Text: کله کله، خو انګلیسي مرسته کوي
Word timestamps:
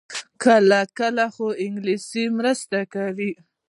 کله 0.43 0.79
کله، 0.99 1.25
خو 1.35 1.45
انګلیسي 1.65 2.23
مرسته 2.37 2.79
کوي 2.93 3.31